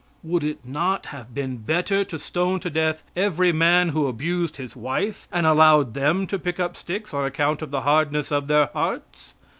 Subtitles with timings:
[0.23, 4.75] Would it not have been better to stone to death every man who abused his
[4.75, 8.71] wife and allowed them to pick up sticks on account of the hardness of their
[8.73, 9.35] hearts?